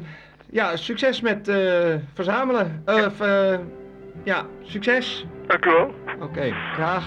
[0.50, 2.82] ja, succes met eh, verzamelen.
[2.84, 3.58] Eh, of, eh,
[4.24, 5.26] ja, succes.
[5.46, 5.94] Dank u wel.
[6.20, 7.04] Oké, graag.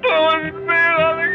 [0.00, 1.27] Godverdomme,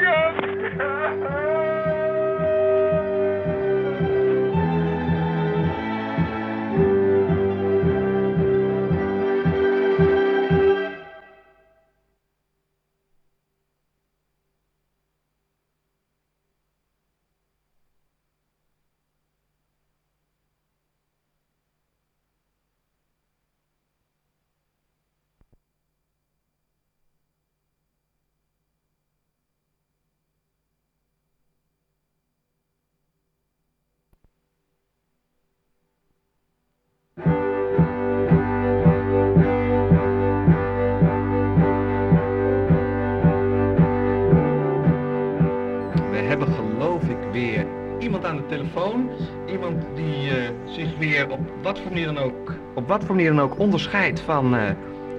[51.10, 54.56] weer op wat voor manier dan ook, op wat voor manier dan ook onderscheidt van,
[54.56, 54.62] eh,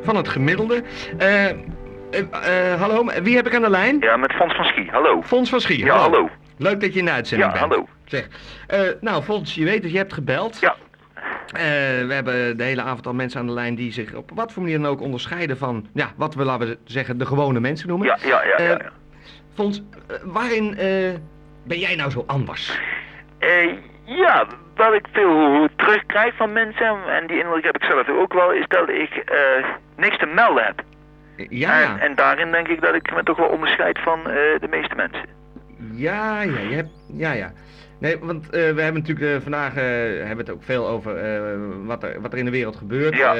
[0.02, 0.82] van het gemiddelde.
[1.18, 3.96] Eh, eh, hallo, wie heb ik aan de lijn?
[4.00, 4.90] Ja, met Fons van Schie.
[4.90, 5.22] Hallo.
[5.22, 5.84] Fons van Schier.
[5.84, 6.28] Ja, hallo.
[6.58, 7.72] Leuk dat je in de uitzending Ja, bent.
[7.72, 7.88] hallo.
[8.04, 8.28] Zeg,
[8.66, 10.60] eh, nou Fons, je weet dat je hebt gebeld.
[10.60, 10.74] Ja.
[11.52, 11.62] Eh,
[12.06, 14.62] we hebben de hele avond al mensen aan de lijn die zich op wat voor
[14.62, 18.06] manier dan ook onderscheiden van, ja, wat we laten we zeggen, de gewone mensen noemen.
[18.06, 18.78] Ja, ja, ja, ja.
[18.78, 18.86] Eh,
[19.54, 19.82] Fons,
[20.24, 20.88] waarin eh,
[21.66, 22.78] ben jij nou zo anders?
[24.04, 28.52] Ja, wat ik veel terugkrijg van mensen, en die indruk heb ik zelf ook wel,
[28.52, 30.82] is dat ik eh, niks te melden heb.
[31.36, 34.68] Ja, En, en daarin denk ik dat ik me toch wel onderscheid van eh, de
[34.70, 35.24] meeste mensen.
[35.92, 37.52] Ja, ja, je hebt, ja, ja.
[38.00, 41.14] Nee, want eh, we hebben natuurlijk vandaag hebben het ook veel over
[41.86, 43.16] wat, er, wat er in de wereld gebeurt.
[43.16, 43.34] Ja.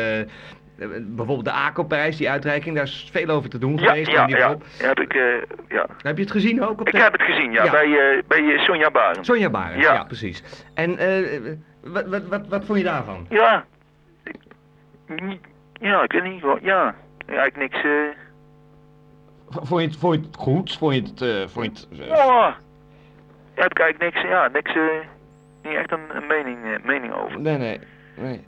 [0.79, 4.11] Eh, eh, bijvoorbeeld de ACO-prijs, die uitreiking, daar is veel over te doen geweest.
[4.11, 4.57] ja, ja.
[4.79, 5.23] Heb ik, eh,
[5.69, 5.87] ja.
[6.03, 7.85] Heb je het gezien ook op Ik heb het gezien, ja, bij,
[8.17, 9.27] eh, bij eh, Sonja Barend.
[9.27, 10.05] Sonja Barend, ja.
[10.05, 10.43] Precies.
[10.75, 11.41] En eh,
[11.81, 13.27] wat, wat, wat, wat vond je daarvan?
[13.29, 13.65] Ja.
[14.25, 15.39] Ik-
[15.81, 16.95] Ja, ik weet niet, ja.
[17.45, 17.91] Ik niks, eh...
[19.49, 20.77] Vond je het, vond je het goed?
[20.79, 21.21] Vond je het...
[21.23, 22.53] eh, vond je het eh, Oh,
[23.55, 24.83] ja, heb ik eigenlijk niks, ja, niks, eh,
[25.63, 27.41] niet echt een, een mening, eh, mening over.
[27.41, 27.81] Nee, nee,
[28.17, 28.45] nee.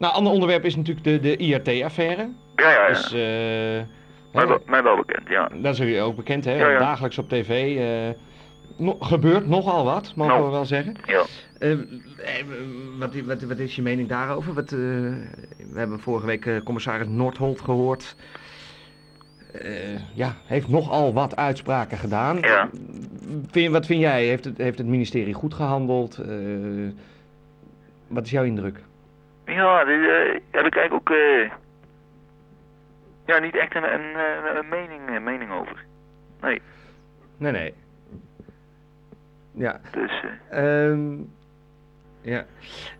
[0.00, 2.28] Nou, ander onderwerp is natuurlijk de, de IRT-affaire.
[2.56, 2.88] Ja, ja, ja.
[2.88, 3.86] Dus, eh,
[4.32, 5.48] mij, wel, mij wel bekend, ja.
[5.62, 6.52] dat is jullie ook bekend, hè?
[6.54, 6.78] Ja, ja.
[6.78, 7.76] Dagelijks op tv.
[7.78, 8.14] eh,
[8.76, 10.44] no- gebeurt nogal wat, mogen Nou.
[10.46, 10.94] we wel zeggen.
[11.04, 11.22] Ja.
[11.58, 11.78] Eh, eh,
[12.98, 14.54] wat, wat, wat is je mening daarover?
[14.54, 14.78] Wat, eh,
[15.72, 18.16] we hebben vorige week eh, commissaris Noordholt gehoord.
[19.52, 19.70] Eh,
[20.14, 22.38] ja, heeft nogal wat uitspraken gedaan.
[22.40, 22.70] Ja.
[23.50, 24.26] Vind, wat vind jij?
[24.26, 26.18] Heeft het, heeft het ministerie goed gehandeld?
[26.18, 26.36] Eh,
[28.08, 28.80] wat is jouw indruk?
[29.54, 31.50] Ja, daar eh, heb ik eigenlijk ook, eh,
[33.26, 35.84] ja, niet echt een, een, een, een mening, eh, mening over.
[36.40, 36.60] Nee,
[37.36, 37.74] Nee, nee.
[39.52, 39.80] Ja.
[39.92, 41.16] dus, eh, Ehm,
[42.20, 42.46] ja.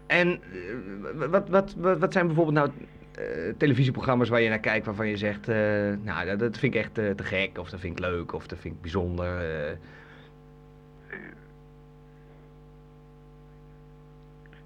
[0.07, 2.71] En eh, wat, wat, wat, wat zijn bijvoorbeeld nou
[3.15, 5.57] eh, televisieprogramma's waar je naar kijkt waarvan je zegt, eh,
[6.03, 8.47] nou dat, dat vind ik echt eh, te gek, of dat vind ik leuk, of
[8.47, 9.29] dat vind ik bijzonder.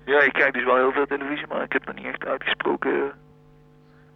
[0.05, 2.93] Ja, ik kijk dus wel heel veel televisie, maar ik heb er niet echt uitgesproken
[2.93, 3.01] eh,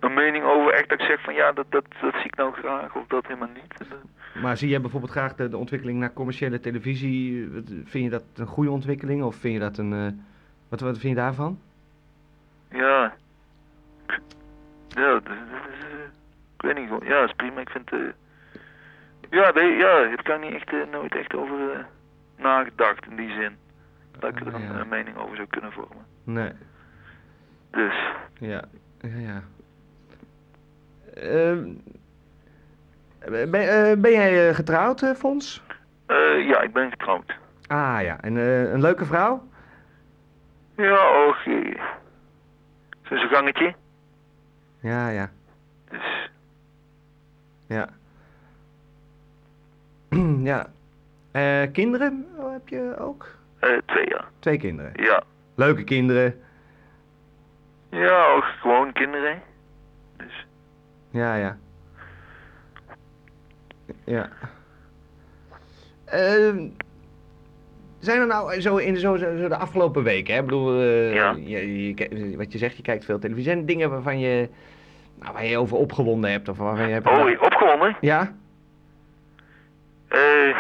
[0.01, 0.73] een mening over.
[0.73, 3.27] Echt dat ik zeg van, ja, dat, dat, dat zie ik nou graag, of dat
[3.27, 3.81] helemaal niet.
[3.91, 7.49] Eh, Maar zie jij bijvoorbeeld graag de, de ontwikkeling naar commerciële televisie?
[7.85, 9.93] Vind je dat een goede ontwikkeling, of vind je dat een...
[9.93, 10.13] eh,
[10.69, 11.59] wat, wat vind je daarvan?
[12.71, 13.15] Ja.
[14.89, 16.05] Ja, dat, is, eh,
[16.57, 17.61] ik weet niet, ja, dat is prima.
[17.61, 17.99] Ik vind, eh
[19.31, 21.79] ja, ja, heb ik daar niet echt, eh, nooit echt over eh,
[22.37, 23.57] nagedacht in die zin.
[24.19, 24.81] Dat ik er een, Ja.
[24.81, 26.05] een mening over zou kunnen vormen.
[26.25, 26.53] Nee.
[27.71, 27.95] Dus,
[28.39, 28.63] Ja,
[29.01, 29.43] ja, ja.
[31.15, 31.69] Ehm,
[33.51, 35.63] ben, eh, ben jij eh, getrouwd, eh, Fons?
[36.07, 37.33] eh, ja, ik ben getrouwd.
[37.67, 39.49] Ah ja, en eh, een leuke vrouw?
[40.77, 41.81] Ja, och, eh,
[43.03, 43.75] zo'n zo'n gangetje.
[44.81, 45.31] Ja, ja,
[45.91, 46.31] Dus,
[47.67, 47.89] ja.
[50.53, 50.67] ja.
[51.31, 53.37] Eh, kinderen oh, heb je ook?
[53.59, 54.25] Eh, twee jaar.
[54.39, 54.93] Twee kinderen.
[54.95, 55.23] Ja.
[55.55, 56.41] Leuke kinderen.
[57.91, 59.43] Ja, och, gewoon kinderen.
[60.17, 60.47] Dus,
[61.11, 61.57] Ja, ja.
[64.05, 64.29] Ja.
[66.05, 66.69] Ehm,
[67.99, 70.41] zijn er nou zo in zo, zo, zo de afgelopen weken, hè?
[70.41, 71.35] Ik bedoel, eh, Ja.
[71.39, 73.47] je, wat je zegt, je kijkt veel televisie.
[73.49, 74.49] Zijn er dingen waarvan je,
[75.21, 77.07] nou, waar je over opgewonden hebt of waarvan je hebt...
[77.07, 77.97] oh, opgewonden?
[78.01, 78.35] Ja?
[80.09, 80.59] Eh,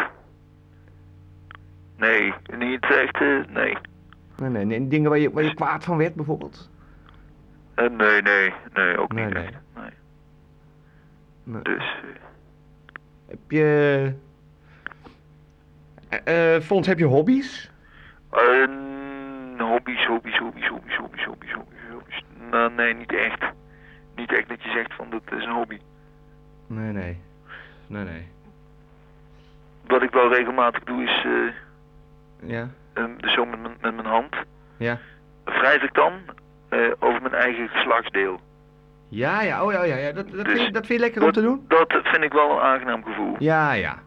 [1.98, 3.76] Nee, niet echt, eh, nee.
[4.36, 4.88] Nee, nee.
[4.88, 6.70] Dingen waar je, waar je dus- kwaad van werd bijvoorbeeld?
[7.74, 9.42] Eh, nee, nee, nee, ook niet nee.
[9.42, 9.56] echt.
[9.74, 9.90] Nee.
[11.42, 11.62] nee.
[11.62, 11.76] Dus.
[11.76, 12.20] Eh,
[13.26, 14.14] heb je.
[16.08, 17.70] eh uh, heb je hobby's?
[18.32, 18.66] Uh,
[19.58, 22.24] hobby's, hobby's, hobby's, hobby's, hobby's, hobby's, hobby's.
[22.50, 23.44] Nou, nee, niet echt.
[24.16, 25.78] Niet echt dat je zegt van dat is een hobby.
[26.66, 27.20] Nee, nee.
[27.86, 28.28] Nee, nee.
[29.86, 31.24] Wat ik wel regelmatig doe is.
[31.24, 31.66] eh
[32.42, 32.68] ja?
[32.92, 34.34] eh, dus zo met, mijn- met mijn hand,
[34.76, 34.98] Ja?
[35.44, 36.12] wrijf ik dan
[36.68, 38.40] eh, over mijn eigen geslachtsdeel.
[39.08, 40.12] Ja, ja, oh ja, ja, ja.
[40.12, 41.64] Dat, dat, Dus vind, je, dat vind je lekker om te doen?
[41.68, 43.34] Dat vind ik wel een aangenaam gevoel.
[43.38, 43.98] Ja, ja,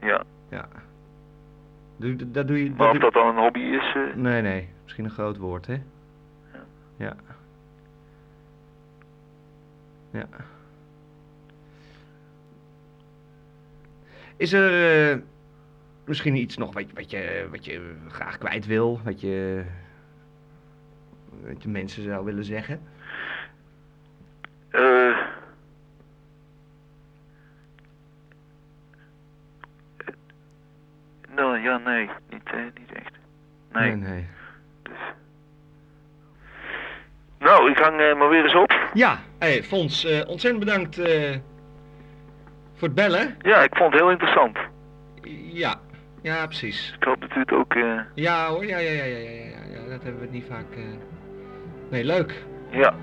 [0.00, 0.22] Ja.
[0.50, 0.68] ja.
[1.96, 2.70] Doe, dat, doe je...
[2.76, 4.68] Maar of dat dan een hobby is, eh, Nee, nee.
[4.82, 5.76] Misschien een groot woord, hè?
[6.96, 7.16] Ja.
[10.10, 10.26] Ja.
[14.36, 15.18] Is er eh,
[16.06, 19.00] misschien iets nog wat, wat, je, wat je graag kwijt wil?
[19.04, 19.64] Wat je,
[21.46, 22.80] wat je mensen zou willen zeggen?
[24.70, 25.16] eh,
[31.34, 33.12] nou ja, nee, niet, eh, niet echt.
[33.72, 33.96] Nee.
[33.96, 34.26] nee.
[37.38, 38.88] Nou, ik hang eh, maar weer eens op.
[38.92, 40.94] Ja, hey, Fons, eh, ontzettend bedankt
[42.74, 43.36] voor het bellen.
[43.42, 44.58] Ja, ik vond het heel interessant.
[45.52, 45.80] Ja,
[46.26, 46.92] ja, precies.
[46.98, 49.64] Ik hoop dat u het ook, eh, Ja hoor, ja, ja, ja, ja, ja, ja,
[49.74, 50.72] ja, dat hebben we niet vaak.
[50.76, 50.82] eh.
[51.90, 52.44] Nee, leuk.
[52.70, 52.94] ja.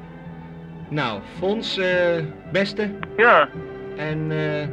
[0.90, 2.92] Nou, Fons, eh, beste.
[3.18, 3.50] Ja,
[3.98, 4.68] En eh,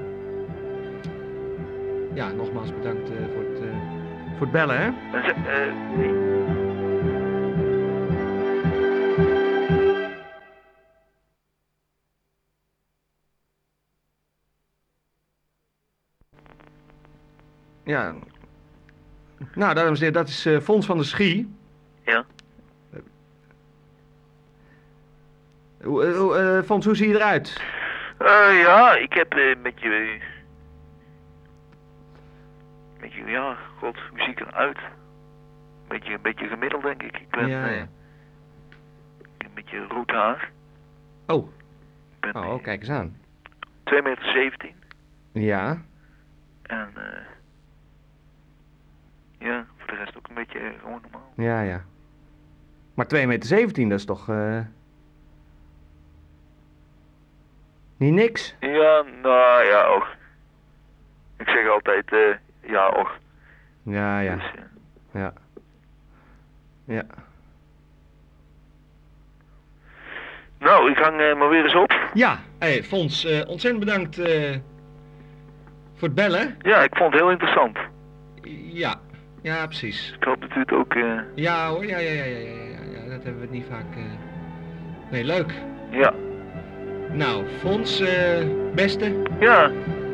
[2.14, 3.61] ja, nogmaals bedankt eh, voor, het,
[4.36, 4.86] voor het bellen, hè?
[5.26, 5.72] eh,
[17.84, 18.14] Ja.
[19.55, 21.55] Nou, dames en heren, dat is eh, Fons van der Schie.
[22.05, 22.24] ja.
[25.80, 27.62] Eh, Fons, hoe zie je eruit?
[28.18, 29.88] Eh, ja, ik heb eh, een beetje...
[32.95, 34.76] Een beetje, ja, god, hoe zie ik eruit?
[34.76, 37.16] Een beetje, een beetje gemiddeld, denk ik.
[37.18, 37.88] Ik ben Ja, ja.
[39.38, 40.51] een beetje rood haar.
[41.26, 41.49] Oh,
[42.32, 43.16] oh, kijk eens aan.
[43.84, 44.74] 2 meter 17.
[45.32, 45.82] Ja,
[46.62, 47.03] En, eh
[49.41, 51.32] ja, voor de rest ook een beetje eh, gewoon normaal.
[51.36, 51.84] ja, ja.
[52.95, 54.28] Maar 2 meter 17, dat is toch...
[54.28, 54.59] eh,
[57.97, 58.55] Niet niks?
[58.61, 60.09] Ja, nou ja, och.
[61.38, 62.36] Ik zeg altijd, eh
[62.70, 63.18] ja, och.
[63.82, 65.32] Ja, ja, Dus, eh, ja.
[66.84, 67.03] Ja.
[70.59, 72.11] nou, ik hang maar weer eens op.
[72.14, 74.16] Ja, hey, Fons, eh, ontzettend bedankt
[75.95, 76.57] voor het bellen.
[76.62, 77.78] Ja, ik vond het heel interessant.
[78.72, 79.01] Ja,
[79.43, 80.14] ja, precies.
[80.20, 83.01] Ik hoop dat u het ook, eh, Ja hoor, ja, ja, ja, ja, ja, ja,
[83.03, 83.97] ja, dat hebben we niet vaak...
[83.97, 84.03] eh.
[85.11, 85.53] Nee, leuk.
[85.91, 86.12] ja.
[87.12, 89.12] Nou, Fons, eh, beste.
[89.41, 89.70] Ja,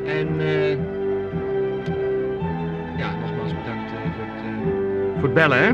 [0.06, 0.70] En eh
[2.96, 5.72] ja, nogmaals bedankt eh, voor, het, eh, voor het bellen, hè.